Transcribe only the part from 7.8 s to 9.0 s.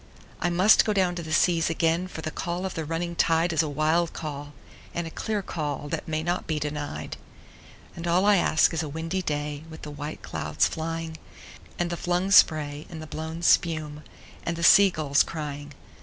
And all I ask is a